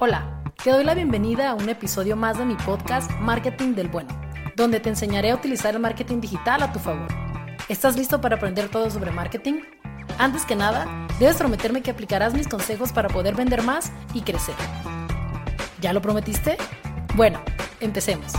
Hola, 0.00 0.44
te 0.62 0.70
doy 0.70 0.84
la 0.84 0.94
bienvenida 0.94 1.50
a 1.50 1.54
un 1.54 1.68
episodio 1.68 2.14
más 2.14 2.38
de 2.38 2.44
mi 2.44 2.54
podcast 2.54 3.10
Marketing 3.18 3.74
del 3.74 3.88
Bueno, 3.88 4.08
donde 4.54 4.78
te 4.78 4.90
enseñaré 4.90 5.32
a 5.32 5.34
utilizar 5.34 5.74
el 5.74 5.80
marketing 5.80 6.20
digital 6.20 6.62
a 6.62 6.72
tu 6.72 6.78
favor. 6.78 7.08
¿Estás 7.68 7.96
listo 7.96 8.20
para 8.20 8.36
aprender 8.36 8.68
todo 8.68 8.88
sobre 8.90 9.10
marketing? 9.10 9.54
Antes 10.16 10.44
que 10.44 10.54
nada, 10.54 10.86
debes 11.18 11.36
prometerme 11.36 11.82
que 11.82 11.90
aplicarás 11.90 12.32
mis 12.32 12.46
consejos 12.46 12.92
para 12.92 13.08
poder 13.08 13.34
vender 13.34 13.64
más 13.64 13.90
y 14.14 14.20
crecer. 14.20 14.54
¿Ya 15.80 15.92
lo 15.92 16.00
prometiste? 16.00 16.58
Bueno, 17.16 17.40
empecemos. 17.80 18.34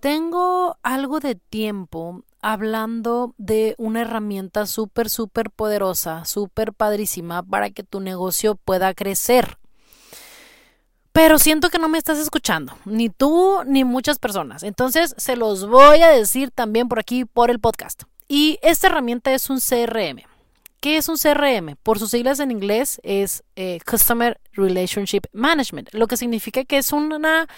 Tengo 0.00 0.78
algo 0.82 1.20
de 1.20 1.34
tiempo 1.34 2.24
hablando 2.44 3.34
de 3.38 3.74
una 3.78 4.02
herramienta 4.02 4.66
súper, 4.66 5.08
súper 5.08 5.50
poderosa, 5.50 6.26
súper 6.26 6.74
padrísima 6.74 7.42
para 7.42 7.70
que 7.70 7.82
tu 7.82 8.00
negocio 8.00 8.54
pueda 8.54 8.92
crecer. 8.92 9.56
Pero 11.12 11.38
siento 11.38 11.70
que 11.70 11.78
no 11.78 11.88
me 11.88 11.96
estás 11.96 12.18
escuchando, 12.18 12.76
ni 12.84 13.08
tú 13.08 13.62
ni 13.66 13.84
muchas 13.84 14.18
personas. 14.18 14.62
Entonces 14.62 15.14
se 15.16 15.36
los 15.36 15.66
voy 15.66 16.02
a 16.02 16.08
decir 16.08 16.50
también 16.50 16.86
por 16.86 16.98
aquí, 16.98 17.24
por 17.24 17.50
el 17.50 17.60
podcast. 17.60 18.02
Y 18.28 18.58
esta 18.60 18.88
herramienta 18.88 19.32
es 19.32 19.48
un 19.48 19.58
CRM. 19.58 20.20
¿Qué 20.80 20.98
es 20.98 21.08
un 21.08 21.16
CRM? 21.16 21.76
Por 21.82 21.98
sus 21.98 22.10
siglas 22.10 22.40
en 22.40 22.50
inglés 22.50 23.00
es 23.04 23.42
eh, 23.56 23.78
Customer 23.90 24.38
Relationship 24.52 25.22
Management, 25.32 25.94
lo 25.94 26.06
que 26.08 26.18
significa 26.18 26.62
que 26.64 26.76
es 26.76 26.92
una 26.92 27.48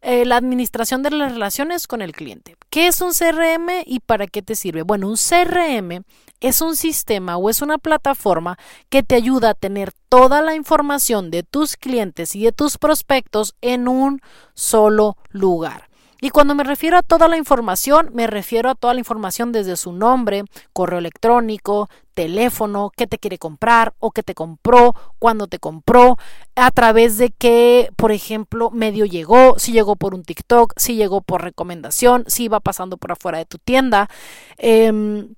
eh, 0.00 0.24
la 0.24 0.36
administración 0.36 1.02
de 1.02 1.10
las 1.10 1.32
relaciones 1.32 1.86
con 1.86 2.02
el 2.02 2.12
cliente. 2.12 2.56
¿Qué 2.70 2.86
es 2.86 3.00
un 3.00 3.12
CRM 3.12 3.82
y 3.84 4.00
para 4.00 4.26
qué 4.26 4.42
te 4.42 4.54
sirve? 4.54 4.82
Bueno, 4.82 5.08
un 5.08 5.16
CRM 5.16 6.04
es 6.40 6.60
un 6.60 6.76
sistema 6.76 7.36
o 7.36 7.50
es 7.50 7.62
una 7.62 7.78
plataforma 7.78 8.58
que 8.90 9.02
te 9.02 9.16
ayuda 9.16 9.50
a 9.50 9.54
tener 9.54 9.92
toda 10.08 10.40
la 10.40 10.54
información 10.54 11.30
de 11.30 11.42
tus 11.42 11.76
clientes 11.76 12.36
y 12.36 12.44
de 12.44 12.52
tus 12.52 12.78
prospectos 12.78 13.54
en 13.60 13.88
un 13.88 14.20
solo 14.54 15.16
lugar. 15.30 15.87
Y 16.20 16.30
cuando 16.30 16.54
me 16.54 16.64
refiero 16.64 16.98
a 16.98 17.02
toda 17.02 17.28
la 17.28 17.36
información, 17.36 18.10
me 18.12 18.26
refiero 18.26 18.70
a 18.70 18.74
toda 18.74 18.94
la 18.94 19.00
información 19.00 19.52
desde 19.52 19.76
su 19.76 19.92
nombre, 19.92 20.44
correo 20.72 20.98
electrónico, 20.98 21.88
teléfono, 22.14 22.90
qué 22.96 23.06
te 23.06 23.18
quiere 23.18 23.38
comprar 23.38 23.94
o 24.00 24.10
qué 24.10 24.24
te 24.24 24.34
compró, 24.34 24.94
cuándo 25.20 25.46
te 25.46 25.60
compró, 25.60 26.16
a 26.56 26.72
través 26.72 27.18
de 27.18 27.30
qué, 27.30 27.90
por 27.94 28.10
ejemplo, 28.10 28.70
medio 28.72 29.04
llegó, 29.04 29.60
si 29.60 29.70
llegó 29.70 29.94
por 29.94 30.14
un 30.14 30.24
TikTok, 30.24 30.72
si 30.76 30.96
llegó 30.96 31.20
por 31.20 31.42
recomendación, 31.42 32.24
si 32.26 32.44
iba 32.44 32.58
pasando 32.58 32.96
por 32.96 33.12
afuera 33.12 33.38
de 33.38 33.44
tu 33.44 33.58
tienda. 33.58 34.08
Em, 34.56 35.28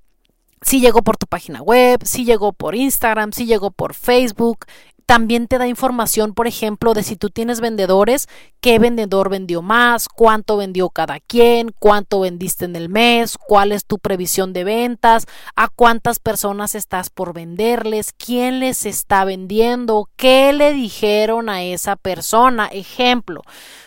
si 0.63 0.81
llegó 0.81 1.03
por 1.03 1.17
tu 1.17 1.27
página 1.27 1.63
web, 1.63 2.01
si 2.05 2.25
llegó 2.25 2.53
por 2.53 2.75
Instagram, 2.75 3.33
si 3.33 3.47
llegó 3.47 3.71
por 3.71 3.95
Facebook, 3.95 4.67
también 5.11 5.49
te 5.49 5.59
da 5.59 5.67
información, 5.67 6.35
por 6.35 6.47
ejemplo, 6.47 6.95
de 6.95 7.03
si 7.03 7.17
tú 7.17 7.31
tienes 7.31 7.61
vendedores, 7.61 8.29
qué 8.61 8.79
vendedor 8.79 9.29
vendió 9.29 9.61
más, 9.61 10.09
cuánto 10.09 10.57
vendió 10.57 10.89
cada 10.89 11.19
quien, 11.19 11.75
cuánto 11.81 12.21
vendiste 12.21 12.65
en 12.65 12.77
el 12.77 12.89
mes, 12.89 13.37
cuál 13.37 13.73
es 13.73 13.85
tu 13.85 13.99
previsión 13.99 14.53
de 14.53 14.63
ventas, 14.63 15.27
a 15.57 15.67
cuántas 15.67 16.21
personas 16.21 16.77
estás 16.77 17.11
por 17.11 17.33
venderles, 17.33 18.13
quién 18.17 18.61
les 18.61 18.87
está 18.87 19.25
vendiendo, 19.25 20.09
qué 20.15 20.53
le 20.53 20.75
dijeron 20.75 21.49
a 21.49 21.65
esa 21.65 21.97
persona. 21.97 22.69
Ejemplo, 22.69 23.43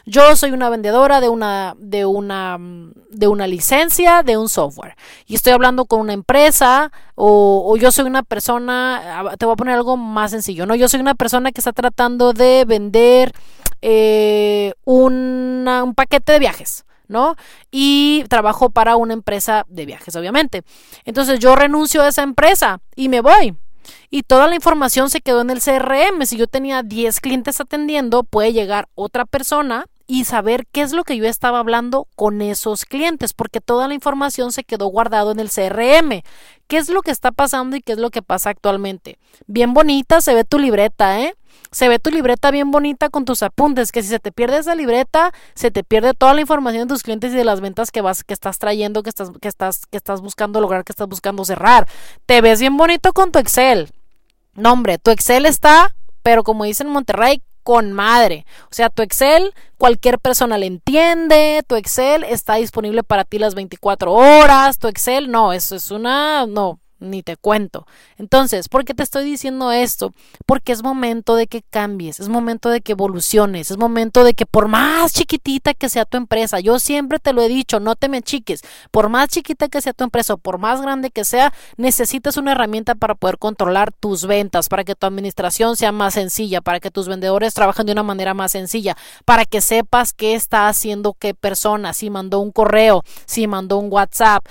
yo 0.05 0.35
soy 0.35 0.51
una 0.51 0.69
vendedora 0.69 1.21
de 1.21 1.29
una 1.29 1.73
de 1.77 2.05
una 2.05 2.57
de 2.59 3.27
una 3.29 3.47
licencia 3.47 4.23
de 4.23 4.35
un 4.35 4.49
software 4.49 4.97
y 5.25 5.35
estoy 5.35 5.53
hablando 5.53 5.85
con 5.85 6.01
una 6.01 6.11
empresa 6.11 6.91
o, 7.15 7.63
o 7.67 7.77
yo 7.77 7.91
soy 7.91 8.05
una 8.05 8.23
persona, 8.23 9.19
ah, 9.19 9.37
te 9.37 9.45
voy 9.45 9.53
a 9.53 9.57
poner 9.57 9.75
algo 9.75 9.97
más 9.97 10.31
sencillo, 10.31 10.65
¿no? 10.65 10.75
Yo 10.75 10.89
soy 10.89 10.99
una 10.99 11.15
persona 11.15 11.51
que 11.51 11.61
está 11.61 11.73
tratando 11.73 12.33
de 12.33 12.65
vender 12.65 13.33
eh, 13.81 14.73
un 14.85 15.93
paquete 15.95 16.33
de 16.33 16.39
viajes. 16.39 16.85
¿no? 17.09 17.35
Y 17.69 18.23
trabajo 18.29 18.71
para 18.71 18.95
una 18.95 19.13
empresa 19.13 19.65
de 19.67 19.85
viajes, 19.85 20.15
obviamente. 20.15 20.63
Entonces 21.05 21.37
yo 21.39 21.55
renuncio 21.55 22.01
a 22.01 22.07
esa 22.07 22.23
empresa 22.23 22.79
y 22.95 23.09
me 23.09 23.21
voy. 23.21 23.55
Y 24.09 24.23
toda 24.23 24.47
la 24.47 24.55
información 24.55 25.09
se 25.09 25.21
quedó 25.21 25.41
en 25.41 25.49
el 25.49 25.61
CRM. 25.61 26.25
Si 26.25 26.37
yo 26.37 26.47
tenía 26.47 26.81
10 26.81 27.19
clientes 27.19 27.59
atendiendo, 27.59 28.23
puede 28.23 28.53
llegar 28.53 28.87
otra 28.95 29.25
persona 29.25 29.85
y 30.13 30.25
saber 30.25 30.67
qué 30.71 30.83
es 30.83 30.93
lo 30.93 31.03
que 31.03 31.17
yo 31.17 31.25
estaba 31.25 31.57
hablando 31.57 32.07
con 32.15 32.43
esos 32.43 32.85
clientes, 32.85 33.33
porque 33.33 33.61
toda 33.61 33.87
la 33.87 33.95
información 33.95 34.51
se 34.51 34.63
quedó 34.63 34.85
guardado 34.85 35.31
en 35.31 35.39
el 35.39 35.49
CRM. 35.49 36.21
¿Qué 36.67 36.77
es 36.77 36.87
lo 36.89 37.01
que 37.01 37.09
está 37.09 37.31
pasando 37.31 37.75
y 37.75 37.81
qué 37.81 37.93
es 37.93 37.97
lo 37.97 38.11
que 38.11 38.21
pasa 38.21 38.51
actualmente? 38.51 39.17
Bien 39.47 39.73
bonita 39.73 40.21
se 40.21 40.35
ve 40.35 40.43
tu 40.43 40.59
libreta, 40.59 41.19
¿eh? 41.19 41.33
Se 41.71 41.89
ve 41.89 41.97
tu 41.97 42.11
libreta 42.11 42.51
bien 42.51 42.69
bonita 42.69 43.09
con 43.09 43.25
tus 43.25 43.41
apuntes, 43.41 43.91
que 43.91 44.03
si 44.03 44.09
se 44.09 44.19
te 44.19 44.31
pierde 44.31 44.59
esa 44.59 44.75
libreta, 44.75 45.33
se 45.55 45.71
te 45.71 45.83
pierde 45.83 46.13
toda 46.13 46.35
la 46.35 46.41
información 46.41 46.87
de 46.87 46.93
tus 46.93 47.01
clientes 47.01 47.33
y 47.33 47.35
de 47.35 47.43
las 47.43 47.59
ventas 47.59 47.89
que 47.89 48.01
vas 48.01 48.23
que 48.23 48.35
estás 48.35 48.59
trayendo, 48.59 49.01
que 49.01 49.09
estás 49.09 49.31
que 49.41 49.47
estás 49.47 49.87
que 49.87 49.97
estás 49.97 50.21
buscando 50.21 50.61
lograr, 50.61 50.83
que 50.83 50.91
estás 50.91 51.07
buscando 51.07 51.43
cerrar. 51.43 51.87
Te 52.27 52.39
ves 52.41 52.59
bien 52.59 52.77
bonito 52.77 53.13
con 53.13 53.31
tu 53.31 53.39
Excel. 53.39 53.89
No, 54.53 54.73
hombre, 54.73 54.99
tu 54.99 55.09
Excel 55.09 55.47
está, 55.47 55.95
pero 56.21 56.43
como 56.43 56.65
dicen 56.65 56.85
en 56.85 56.93
Monterrey, 56.93 57.41
con 57.63 57.93
madre. 57.93 58.45
O 58.65 58.73
sea, 58.73 58.89
tu 58.89 59.01
Excel, 59.01 59.53
cualquier 59.77 60.19
persona 60.19 60.57
le 60.57 60.67
entiende, 60.67 61.63
tu 61.67 61.75
Excel 61.75 62.23
está 62.23 62.55
disponible 62.55 63.03
para 63.03 63.23
ti 63.23 63.39
las 63.39 63.55
24 63.55 64.11
horas, 64.11 64.77
tu 64.77 64.87
Excel, 64.87 65.31
no, 65.31 65.53
eso 65.53 65.75
es 65.75 65.89
una, 65.91 66.45
no, 66.45 66.79
ni 67.03 67.23
te 67.23 67.37
cuento. 67.37 67.85
Entonces, 68.17 68.69
¿por 68.69 68.85
qué 68.85 68.93
te 68.93 69.03
estoy 69.03 69.25
diciendo 69.25 69.71
esto? 69.71 70.13
Porque 70.45 70.71
es 70.71 70.83
momento 70.83 71.35
de 71.35 71.47
que 71.47 71.61
cambies, 71.61 72.19
es 72.19 72.29
momento 72.29 72.69
de 72.69 72.81
que 72.81 72.93
evoluciones, 72.93 73.71
es 73.71 73.77
momento 73.77 74.23
de 74.23 74.33
que 74.33 74.45
por 74.45 74.67
más 74.67 75.13
chiquitita 75.13 75.73
que 75.73 75.89
sea 75.89 76.05
tu 76.05 76.17
empresa, 76.17 76.59
yo 76.59 76.79
siempre 76.79 77.19
te 77.19 77.33
lo 77.33 77.41
he 77.41 77.49
dicho, 77.49 77.79
no 77.79 77.95
te 77.95 78.09
me 78.09 78.21
chiques, 78.21 78.61
por 78.91 79.09
más 79.09 79.29
chiquita 79.29 79.67
que 79.67 79.81
sea 79.81 79.93
tu 79.93 80.03
empresa 80.03 80.37
por 80.37 80.57
más 80.57 80.81
grande 80.81 81.11
que 81.11 81.25
sea, 81.25 81.53
necesitas 81.77 82.37
una 82.37 82.53
herramienta 82.53 82.95
para 82.95 83.15
poder 83.15 83.37
controlar 83.37 83.91
tus 83.91 84.25
ventas, 84.25 84.69
para 84.69 84.83
que 84.83 84.95
tu 84.95 85.05
administración 85.05 85.75
sea 85.75 85.91
más 85.91 86.13
sencilla, 86.13 86.61
para 86.61 86.79
que 86.79 86.91
tus 86.91 87.07
vendedores 87.07 87.53
trabajen 87.53 87.85
de 87.85 87.91
una 87.91 88.03
manera 88.03 88.33
más 88.33 88.51
sencilla, 88.51 88.95
para 89.25 89.45
que 89.45 89.61
sepas 89.61 90.13
qué 90.13 90.35
está 90.35 90.67
haciendo 90.67 91.13
qué 91.13 91.33
persona, 91.33 91.93
si 91.93 92.09
mandó 92.09 92.39
un 92.39 92.51
correo, 92.51 93.03
si 93.25 93.47
mandó 93.47 93.77
un 93.77 93.91
WhatsApp 93.91 94.45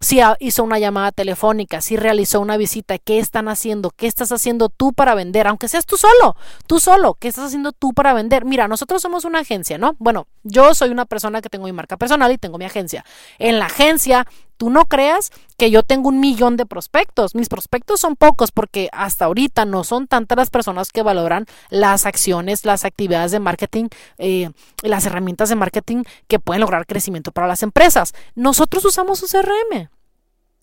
si 0.00 0.20
hizo 0.38 0.64
una 0.64 0.78
llamada 0.78 1.12
telefónica, 1.12 1.82
si 1.82 1.96
realizó 1.96 2.40
una 2.40 2.56
visita, 2.56 2.98
qué 2.98 3.18
están 3.18 3.48
haciendo, 3.48 3.90
qué 3.90 4.06
estás 4.06 4.32
haciendo 4.32 4.70
tú 4.70 4.94
para 4.94 5.14
vender, 5.14 5.46
aunque 5.46 5.68
seas 5.68 5.84
tú 5.84 5.98
solo, 5.98 6.36
tú 6.66 6.80
solo, 6.80 7.14
qué 7.14 7.28
estás 7.28 7.44
haciendo 7.46 7.72
tú 7.72 7.92
para 7.92 8.14
vender. 8.14 8.46
Mira, 8.46 8.66
nosotros 8.66 9.02
somos 9.02 9.26
una 9.26 9.40
agencia, 9.40 9.76
¿no? 9.76 9.96
Bueno, 9.98 10.26
yo 10.42 10.74
soy 10.74 10.88
una 10.88 11.04
persona 11.04 11.42
que 11.42 11.50
tengo 11.50 11.66
mi 11.66 11.72
marca 11.72 11.98
personal 11.98 12.32
y 12.32 12.38
tengo 12.38 12.56
mi 12.56 12.64
agencia. 12.64 13.04
En 13.38 13.58
la 13.58 13.66
agencia 13.66 14.26
tú 14.60 14.68
no 14.68 14.84
creas 14.84 15.30
que 15.56 15.70
yo 15.70 15.82
tengo 15.82 16.10
un 16.10 16.20
millón 16.20 16.58
de 16.58 16.66
prospectos. 16.66 17.34
Mis 17.34 17.48
prospectos 17.48 17.98
son 17.98 18.14
pocos 18.14 18.52
porque 18.52 18.90
hasta 18.92 19.24
ahorita 19.24 19.64
no 19.64 19.84
son 19.84 20.06
tantas 20.06 20.36
las 20.36 20.50
personas 20.50 20.92
que 20.92 21.02
valoran 21.02 21.46
las 21.70 22.04
acciones, 22.04 22.66
las 22.66 22.84
actividades 22.84 23.30
de 23.32 23.40
marketing, 23.40 23.88
eh, 24.18 24.50
las 24.82 25.06
herramientas 25.06 25.48
de 25.48 25.54
marketing 25.54 26.02
que 26.28 26.40
pueden 26.40 26.60
lograr 26.60 26.84
crecimiento 26.84 27.32
para 27.32 27.48
las 27.48 27.62
empresas. 27.62 28.12
Nosotros 28.34 28.84
usamos 28.84 29.22
un 29.22 29.28
CRM. 29.30 29.88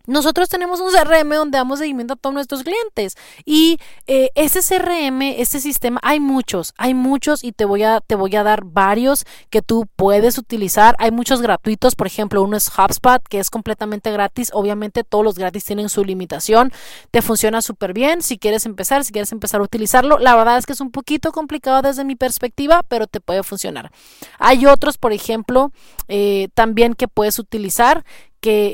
Nosotros 0.08 0.48
tenemos 0.48 0.80
un 0.80 0.90
CRM 0.92 1.36
donde 1.36 1.58
damos 1.58 1.80
seguimiento 1.80 2.14
a 2.14 2.18
todos 2.18 2.34
nuestros 2.34 2.64
clientes 2.64 3.16
y 3.46 3.78
eh, 4.08 4.30
ese 4.36 4.62
CRM, 4.62 5.22
este 5.22 5.60
sistema, 5.60 6.00
hay 6.02 6.22
muchos, 6.22 6.74
hay 6.78 6.94
muchos 6.94 7.44
y 7.44 7.52
te 7.52 7.66
voy 7.66 7.84
a 7.84 8.00
te 8.00 8.16
voy 8.16 8.36
a 8.38 8.44
dar 8.44 8.64
varios 8.64 9.26
que 9.50 9.62
tú 9.62 9.86
puedes 9.98 10.38
utilizar. 10.38 10.96
Hay 10.98 11.12
muchos 11.12 11.42
gratuitos, 11.42 11.96
por 11.96 12.08
ejemplo, 12.08 12.42
uno 12.42 12.56
es 12.56 12.70
HubSpot 12.70 13.22
que 13.28 13.40
es 13.40 13.50
completamente 13.50 14.12
gratis. 14.12 14.50
Obviamente 14.54 15.04
todos 15.04 15.26
los 15.26 15.36
gratis 15.38 15.66
tienen 15.66 15.90
su 15.90 16.06
limitación. 16.06 16.72
Te 17.12 17.22
funciona 17.22 17.62
súper 17.62 17.94
bien 17.94 18.22
si 18.22 18.38
quieres 18.38 18.66
empezar, 18.66 19.04
si 19.04 19.12
quieres 19.12 19.34
empezar 19.34 19.60
a 19.60 19.64
utilizarlo. 19.64 20.20
La 20.20 20.36
verdad 20.36 20.58
es 20.58 20.66
que 20.66 20.74
es 20.74 20.82
un 20.82 20.92
poquito 20.92 21.34
complicado 21.34 21.82
desde 21.82 22.06
mi 22.06 22.16
perspectiva, 22.16 22.84
pero 22.88 23.08
te 23.08 23.20
puede 23.20 23.44
funcionar. 23.44 23.92
Hay 24.40 24.66
otros, 24.66 24.98
por 24.98 25.12
ejemplo, 25.12 25.72
eh, 26.08 26.48
también 26.54 26.94
que 26.94 27.10
puedes 27.10 27.40
utilizar 27.40 28.06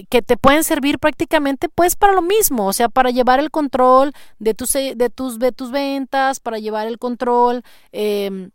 que, 0.09 0.21
te 0.21 0.37
pueden 0.37 0.63
servir 0.63 0.99
prácticamente 0.99 1.67
pues 1.67 1.95
para 1.95 2.13
lo 2.13 2.21
mismo, 2.21 2.67
o 2.67 2.73
sea, 2.73 2.89
para 2.89 3.09
llevar 3.09 3.39
el 3.39 3.49
control 3.49 4.13
de 4.37 4.53
tus, 4.53 4.73
de 4.73 5.09
tus, 5.13 5.39
de 5.39 5.51
tus 5.51 5.71
ventas, 5.71 6.39
para 6.39 6.59
llevar 6.59 6.87
el 6.87 6.99
control 6.99 7.63
eh, 7.91 8.49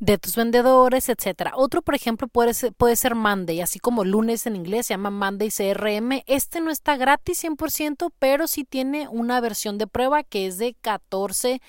de 0.00 0.18
tus 0.18 0.36
vendedores, 0.36 1.08
etcétera. 1.08 1.52
Otro, 1.56 1.80
por 1.82 1.94
ejemplo, 1.94 2.28
puede 2.28 2.52
ser, 2.54 2.72
puede 2.74 2.96
ser 2.96 3.14
Monday, 3.14 3.60
así 3.60 3.78
como 3.78 4.04
lunes 4.04 4.46
en 4.46 4.56
inglés, 4.56 4.86
se 4.86 4.94
llama 4.94 5.10
Monday 5.10 5.50
CRM. 5.50 6.22
Este 6.26 6.60
no 6.60 6.70
está 6.70 6.96
gratis 6.96 7.42
100%, 7.42 8.12
pero 8.18 8.46
sí 8.46 8.64
tiene 8.64 9.08
una 9.08 9.40
versión 9.40 9.78
de 9.78 9.86
prueba 9.86 10.22
que 10.22 10.46
es 10.46 10.58
de 10.58 10.74
14 10.80 11.62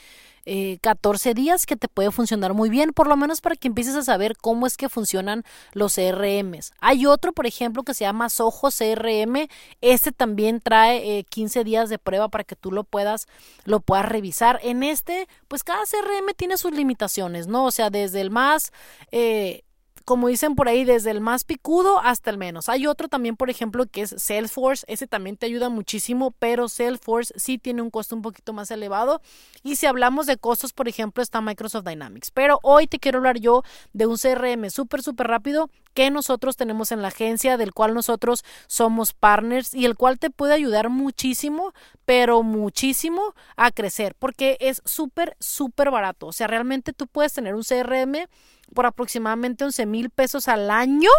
14 0.81 1.29
eh, 1.29 1.33
días 1.33 1.65
que 1.65 1.75
te 1.75 1.87
puede 1.87 2.11
funcionar 2.11 2.53
muy 2.53 2.69
bien, 2.69 2.93
por 2.93 3.07
lo 3.07 3.15
menos 3.15 3.41
para 3.41 3.55
que 3.55 3.67
empieces 3.67 3.95
a 3.95 4.03
saber 4.03 4.35
cómo 4.37 4.67
es 4.67 4.77
que 4.77 4.89
funcionan 4.89 5.43
los 5.73 5.95
CRMs. 5.95 6.73
Hay 6.79 7.05
otro, 7.05 7.33
por 7.33 7.45
ejemplo, 7.45 7.83
que 7.83 7.93
se 7.93 8.05
llama 8.05 8.29
Soho 8.29 8.69
CRM. 8.69 9.47
Este 9.81 10.11
también 10.11 10.61
trae 10.61 11.23
15 11.29 11.59
eh, 11.59 11.63
días 11.63 11.89
de 11.89 11.99
prueba 11.99 12.29
para 12.29 12.43
que 12.43 12.55
tú 12.55 12.71
lo 12.71 12.83
puedas, 12.83 13.27
lo 13.65 13.79
puedas 13.79 14.05
revisar. 14.05 14.59
En 14.63 14.83
este, 14.83 15.27
pues 15.47 15.63
cada 15.63 15.83
CRM 15.83 16.33
tiene 16.35 16.57
sus 16.57 16.71
limitaciones, 16.71 17.47
¿no? 17.47 17.65
O 17.65 17.71
sea, 17.71 17.89
desde 17.89 18.21
el 18.21 18.31
más... 18.31 18.71
Eh, 19.11 19.63
como 20.05 20.27
dicen 20.27 20.55
por 20.55 20.67
ahí, 20.67 20.83
desde 20.83 21.11
el 21.11 21.21
más 21.21 21.43
picudo 21.43 21.99
hasta 21.99 22.29
el 22.29 22.37
menos. 22.37 22.69
Hay 22.69 22.87
otro 22.87 23.07
también, 23.07 23.35
por 23.35 23.49
ejemplo, 23.49 23.85
que 23.85 24.01
es 24.01 24.15
Salesforce. 24.17 24.85
Ese 24.87 25.07
también 25.07 25.37
te 25.37 25.45
ayuda 25.45 25.69
muchísimo, 25.69 26.31
pero 26.39 26.69
Salesforce 26.69 27.33
sí 27.37 27.57
tiene 27.57 27.81
un 27.81 27.89
costo 27.89 28.15
un 28.15 28.21
poquito 28.21 28.53
más 28.53 28.71
elevado. 28.71 29.21
Y 29.63 29.75
si 29.75 29.85
hablamos 29.85 30.25
de 30.25 30.37
costos, 30.37 30.73
por 30.73 30.87
ejemplo, 30.87 31.21
está 31.23 31.41
Microsoft 31.41 31.85
Dynamics. 31.85 32.31
Pero 32.31 32.59
hoy 32.63 32.87
te 32.87 32.99
quiero 32.99 33.19
hablar 33.19 33.39
yo 33.39 33.63
de 33.93 34.07
un 34.07 34.17
CRM 34.17 34.69
súper, 34.69 35.01
súper 35.03 35.27
rápido 35.27 35.69
que 35.93 36.09
nosotros 36.09 36.55
tenemos 36.55 36.91
en 36.91 37.01
la 37.01 37.09
agencia, 37.09 37.57
del 37.57 37.73
cual 37.73 37.93
nosotros 37.93 38.43
somos 38.67 39.13
partners 39.13 39.73
y 39.73 39.85
el 39.85 39.95
cual 39.95 40.19
te 40.19 40.29
puede 40.29 40.53
ayudar 40.53 40.89
muchísimo, 40.89 41.73
pero 42.05 42.43
muchísimo 42.43 43.33
a 43.57 43.71
crecer, 43.71 44.15
porque 44.17 44.57
es 44.59 44.81
súper, 44.85 45.35
súper 45.39 45.91
barato. 45.91 46.27
O 46.27 46.33
sea, 46.33 46.47
realmente 46.47 46.93
tú 46.93 47.07
puedes 47.07 47.33
tener 47.33 47.55
un 47.55 47.63
CRM 47.63 48.27
por 48.73 48.85
aproximadamente 48.85 49.63
11 49.63 49.85
mil 49.85 50.09
pesos 50.09 50.47
al 50.47 50.69
año 50.69 51.09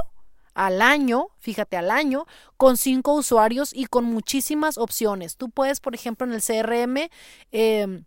al 0.54 0.82
año, 0.82 1.28
fíjate, 1.38 1.76
al 1.76 1.90
año, 1.90 2.26
con 2.56 2.76
cinco 2.76 3.14
usuarios 3.14 3.72
y 3.72 3.87
con 3.87 4.04
muchísimas 4.04 4.78
opciones. 4.78 5.37
Tú 5.37 5.50
puedes, 5.50 5.81
por 5.81 5.94
ejemplo, 5.94 6.26
en 6.26 6.34
el 6.34 6.43
CRM, 6.43 7.10
eh, 7.52 8.02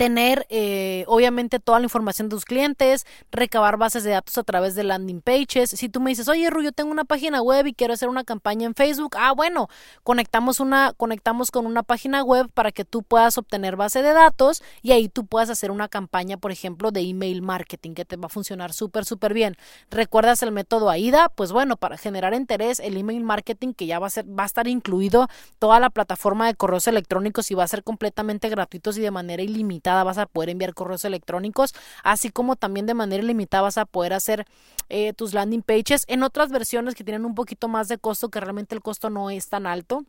tener 0.00 0.46
eh, 0.48 1.04
obviamente 1.08 1.60
toda 1.60 1.78
la 1.78 1.84
información 1.84 2.30
de 2.30 2.34
tus 2.34 2.46
clientes, 2.46 3.04
recabar 3.30 3.76
bases 3.76 4.02
de 4.02 4.12
datos 4.12 4.38
a 4.38 4.42
través 4.44 4.74
de 4.74 4.82
landing 4.82 5.20
pages. 5.20 5.68
Si 5.68 5.90
tú 5.90 6.00
me 6.00 6.08
dices, 6.08 6.26
oye, 6.26 6.48
Ru, 6.48 6.62
yo 6.62 6.72
tengo 6.72 6.90
una 6.90 7.04
página 7.04 7.42
web 7.42 7.66
y 7.66 7.74
quiero 7.74 7.92
hacer 7.92 8.08
una 8.08 8.24
campaña 8.24 8.64
en 8.64 8.74
Facebook, 8.74 9.14
ah, 9.18 9.32
bueno, 9.32 9.68
conectamos 10.02 10.58
una, 10.58 10.94
conectamos 10.96 11.50
con 11.50 11.66
una 11.66 11.82
página 11.82 12.22
web 12.22 12.48
para 12.48 12.72
que 12.72 12.86
tú 12.86 13.02
puedas 13.02 13.36
obtener 13.36 13.76
base 13.76 14.02
de 14.02 14.14
datos 14.14 14.62
y 14.80 14.92
ahí 14.92 15.10
tú 15.10 15.26
puedas 15.26 15.50
hacer 15.50 15.70
una 15.70 15.86
campaña, 15.86 16.38
por 16.38 16.50
ejemplo, 16.50 16.92
de 16.92 17.02
email 17.02 17.42
marketing 17.42 17.92
que 17.92 18.06
te 18.06 18.16
va 18.16 18.24
a 18.24 18.30
funcionar 18.30 18.72
súper, 18.72 19.04
súper 19.04 19.34
bien. 19.34 19.58
¿Recuerdas 19.90 20.42
el 20.42 20.50
método 20.50 20.88
AIDA? 20.88 21.28
Pues 21.28 21.52
bueno, 21.52 21.76
para 21.76 21.98
generar 21.98 22.32
interés, 22.32 22.80
el 22.80 22.96
email 22.96 23.22
marketing 23.22 23.74
que 23.74 23.84
ya 23.84 23.98
va 23.98 24.06
a 24.06 24.10
ser, 24.10 24.24
va 24.26 24.44
a 24.44 24.46
estar 24.46 24.66
incluido 24.66 25.28
toda 25.58 25.78
la 25.78 25.90
plataforma 25.90 26.46
de 26.46 26.54
correos 26.54 26.88
electrónicos 26.88 27.50
y 27.50 27.54
va 27.54 27.64
a 27.64 27.68
ser 27.68 27.84
completamente 27.84 28.48
gratuitos 28.48 28.96
y 28.96 29.02
de 29.02 29.10
manera 29.10 29.42
ilimitada 29.42 29.89
vas 30.04 30.18
a 30.18 30.26
poder 30.26 30.50
enviar 30.50 30.74
correos 30.74 31.04
electrónicos, 31.04 31.74
así 32.02 32.30
como 32.30 32.56
también 32.56 32.86
de 32.86 32.94
manera 32.94 33.22
ilimitada 33.22 33.62
vas 33.62 33.78
a 33.78 33.84
poder 33.84 34.12
hacer 34.12 34.46
eh, 34.88 35.12
tus 35.12 35.34
landing 35.34 35.62
pages 35.62 36.04
en 36.08 36.22
otras 36.22 36.50
versiones 36.50 36.94
que 36.94 37.04
tienen 37.04 37.24
un 37.24 37.34
poquito 37.34 37.68
más 37.68 37.88
de 37.88 37.98
costo, 37.98 38.28
que 38.28 38.40
realmente 38.40 38.74
el 38.74 38.82
costo 38.82 39.10
no 39.10 39.30
es 39.30 39.48
tan 39.48 39.66
alto. 39.66 40.04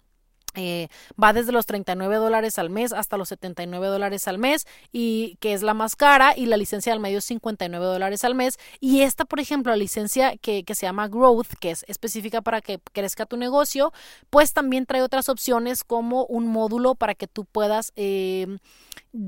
Eh, 0.55 0.89
va 1.21 1.31
desde 1.31 1.53
los 1.53 1.65
39 1.65 2.17
dólares 2.17 2.59
al 2.59 2.69
mes 2.69 2.91
hasta 2.91 3.15
los 3.15 3.29
79 3.29 3.87
dólares 3.87 4.27
al 4.27 4.37
mes 4.37 4.67
y 4.91 5.37
que 5.39 5.53
es 5.53 5.61
la 5.61 5.73
más 5.73 5.95
cara 5.95 6.33
y 6.35 6.45
la 6.45 6.57
licencia 6.57 6.91
del 6.91 6.99
medio 6.99 7.19
es 7.19 7.23
59 7.25 7.85
dólares 7.85 8.25
al 8.25 8.35
mes 8.35 8.59
y 8.81 9.03
esta 9.03 9.23
por 9.23 9.39
ejemplo 9.39 9.71
la 9.71 9.77
licencia 9.77 10.35
que, 10.35 10.65
se 10.67 10.85
llama 10.85 11.07
Growth 11.07 11.53
que 11.61 11.71
es 11.71 11.85
específica 11.87 12.41
para 12.41 12.59
que 12.59 12.81
crezca 12.91 13.25
tu 13.25 13.37
negocio 13.37 13.93
pues 14.29 14.51
también 14.51 14.85
trae 14.85 15.03
otras 15.03 15.29
opciones 15.29 15.85
como 15.85 16.25
un 16.25 16.47
módulo 16.47 16.95
para 16.95 17.15
que 17.15 17.27
tú 17.27 17.45
puedas 17.45 17.93
eh, 17.95 18.57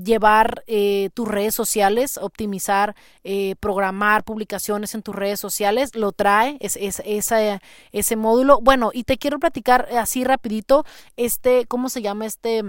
llevar 0.04 0.62
eh, 0.66 1.10
tus 1.14 1.26
redes 1.28 1.54
sociales, 1.54 2.18
optimizar, 2.18 2.94
eh, 3.24 3.56
programar 3.60 4.24
publicaciones 4.24 4.94
en 4.94 5.02
tus 5.02 5.14
redes 5.14 5.40
sociales, 5.40 5.94
lo 5.94 6.12
trae 6.12 6.56
es, 6.60 6.76
es, 6.76 7.00
ese 7.92 8.16
módulo. 8.16 8.60
Bueno, 8.60 8.90
y 8.92 9.04
te 9.04 9.18
quiero 9.18 9.38
platicar 9.38 9.88
así 9.98 10.24
rapidito, 10.24 10.84
este, 11.16 11.66
¿cómo 11.66 11.88
se 11.88 12.02
llama 12.02 12.26
este? 12.26 12.62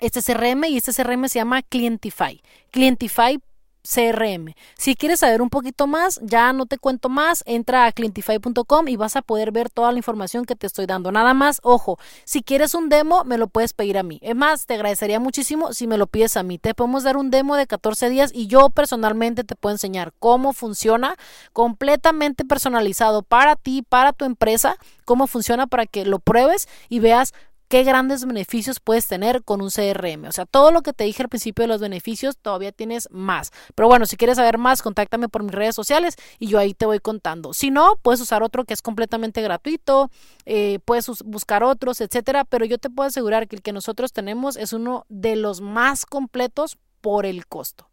Este 0.00 0.20
CRM 0.22 0.64
y 0.64 0.76
este 0.76 0.92
CRM 0.92 1.28
se 1.28 1.38
llama 1.38 1.62
Clientify. 1.62 2.42
Clientify 2.72 3.38
CRM. 3.84 4.54
Si 4.76 4.96
quieres 4.96 5.20
saber 5.20 5.42
un 5.42 5.50
poquito 5.50 5.86
más, 5.86 6.18
ya 6.22 6.52
no 6.52 6.66
te 6.66 6.78
cuento 6.78 7.08
más, 7.08 7.42
entra 7.46 7.86
a 7.86 7.92
clientify.com 7.92 8.88
y 8.88 8.96
vas 8.96 9.16
a 9.16 9.22
poder 9.22 9.52
ver 9.52 9.68
toda 9.68 9.92
la 9.92 9.98
información 9.98 10.46
que 10.46 10.56
te 10.56 10.66
estoy 10.66 10.86
dando. 10.86 11.12
Nada 11.12 11.34
más, 11.34 11.60
ojo, 11.62 11.98
si 12.24 12.42
quieres 12.42 12.74
un 12.74 12.88
demo, 12.88 13.24
me 13.24 13.38
lo 13.38 13.46
puedes 13.46 13.74
pedir 13.74 13.98
a 13.98 14.02
mí. 14.02 14.18
Es 14.22 14.34
más, 14.34 14.66
te 14.66 14.74
agradecería 14.74 15.20
muchísimo 15.20 15.72
si 15.72 15.86
me 15.86 15.98
lo 15.98 16.06
pides 16.06 16.36
a 16.36 16.42
mí. 16.42 16.58
Te 16.58 16.74
podemos 16.74 17.02
dar 17.02 17.16
un 17.16 17.30
demo 17.30 17.56
de 17.56 17.66
14 17.66 18.08
días 18.08 18.30
y 18.34 18.46
yo 18.46 18.70
personalmente 18.70 19.44
te 19.44 19.54
puedo 19.54 19.74
enseñar 19.74 20.12
cómo 20.18 20.52
funciona 20.52 21.16
completamente 21.52 22.44
personalizado 22.44 23.22
para 23.22 23.56
ti, 23.56 23.82
para 23.82 24.12
tu 24.12 24.24
empresa, 24.24 24.76
cómo 25.04 25.26
funciona 25.26 25.66
para 25.66 25.86
que 25.86 26.06
lo 26.06 26.18
pruebes 26.18 26.68
y 26.88 27.00
veas 27.00 27.34
qué 27.74 27.82
grandes 27.82 28.24
beneficios 28.24 28.78
puedes 28.78 29.08
tener 29.08 29.42
con 29.42 29.60
un 29.60 29.68
CRM. 29.68 30.26
O 30.28 30.30
sea, 30.32 30.46
todo 30.46 30.70
lo 30.70 30.82
que 30.82 30.92
te 30.92 31.02
dije 31.02 31.24
al 31.24 31.28
principio 31.28 31.64
de 31.64 31.66
los 31.66 31.80
beneficios, 31.80 32.38
todavía 32.38 32.70
tienes 32.70 33.08
más. 33.10 33.50
Pero 33.74 33.88
bueno, 33.88 34.06
si 34.06 34.16
quieres 34.16 34.36
saber 34.36 34.58
más, 34.58 34.80
contáctame 34.80 35.28
por 35.28 35.42
mis 35.42 35.50
redes 35.50 35.74
sociales 35.74 36.14
y 36.38 36.46
yo 36.46 36.60
ahí 36.60 36.72
te 36.72 36.86
voy 36.86 37.00
contando. 37.00 37.52
Si 37.52 37.72
no, 37.72 37.96
puedes 38.00 38.20
usar 38.20 38.44
otro 38.44 38.64
que 38.64 38.74
es 38.74 38.80
completamente 38.80 39.42
gratuito, 39.42 40.12
eh, 40.46 40.78
puedes 40.84 41.08
buscar 41.24 41.64
otros, 41.64 42.00
etcétera. 42.00 42.44
Pero 42.44 42.64
yo 42.64 42.78
te 42.78 42.90
puedo 42.90 43.08
asegurar 43.08 43.48
que 43.48 43.56
el 43.56 43.62
que 43.62 43.72
nosotros 43.72 44.12
tenemos 44.12 44.56
es 44.56 44.72
uno 44.72 45.04
de 45.08 45.34
los 45.34 45.60
más 45.60 46.06
completos 46.06 46.78
por 47.00 47.26
el 47.26 47.44
costo. 47.48 47.88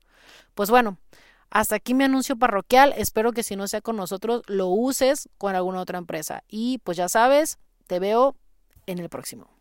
Pues 0.53 0.69
bueno, 0.69 0.99
hasta 1.49 1.77
aquí 1.77 1.95
mi 1.95 2.03
anuncio 2.03 2.35
parroquial. 2.35 2.93
Espero 2.97 3.31
que 3.31 3.41
si 3.41 3.55
no 3.55 3.67
sea 3.67 3.81
con 3.81 3.95
nosotros, 3.95 4.43
lo 4.45 4.67
uses 4.67 5.27
con 5.39 5.55
alguna 5.55 5.81
otra 5.81 5.97
empresa. 5.97 6.43
Y 6.47 6.77
pues 6.83 6.97
ya 6.97 7.09
sabes, 7.09 7.57
te 7.87 7.97
veo 7.97 8.35
en 8.85 8.99
el 8.99 9.09
próximo. 9.09 9.60